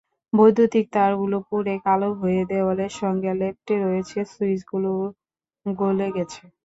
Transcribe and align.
বৈদ্যুতিক 0.33 0.85
তারগুলো 0.93 1.37
পুড়ে 1.47 1.75
কালো 1.85 2.09
হয়ে 2.19 2.41
দেয়ালের 2.49 2.93
সঙ্গে 3.01 3.31
লেপ্টে 3.39 3.75
রয়েছে, 3.79 4.19
সুইচগুলো 4.31 4.91
গলে 5.65 6.07
গেছে। 6.15 6.43